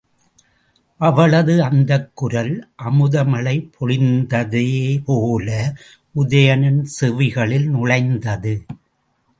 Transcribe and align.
அவளது 0.99 1.63
அந்தக் 1.63 2.11
குரல் 2.13 2.69
அமுதமழை 2.83 3.55
பொழிந்ததேபோல 3.79 5.47
உதயணன் 6.15 6.81
செவிகளில் 7.01 7.67
நுழைந்தது. 7.67 8.65